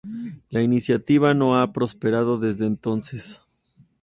[0.49, 3.41] La iniciativa no ha prosperado desde entonces.